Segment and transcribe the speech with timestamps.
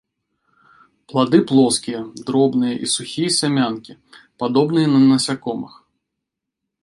[1.11, 1.99] Плады плоскія,
[2.29, 3.93] дробныя і сухія сямянкі,
[4.45, 5.73] падобныя на насякомых.